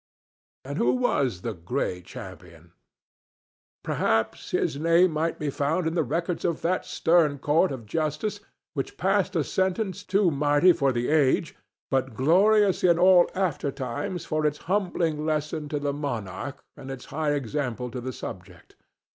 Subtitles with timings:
[0.65, 2.71] And who was the Gray Champion?
[3.83, 8.39] Perhaps his name might be found in the records of that stern court of justice
[8.73, 11.55] which passed a sentence too mighty for the age,
[11.91, 17.05] but glorious in all after times for its humbling lesson to the monarch and its
[17.13, 18.75] high example to the subject.